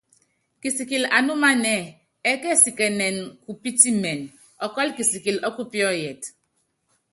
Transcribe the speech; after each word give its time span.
Kisikili 0.61 1.07
anúmanɛ́ɛ, 1.17 1.83
ɛɛ́ 2.29 2.39
kɛsikɛnɛ 2.41 3.05
kupítimɛn, 3.45 4.19
ɔkɔ́lɔ 4.65 4.91
kisikili 4.97 5.39
ɔ́kupíɔ́yɛt. 5.47 6.21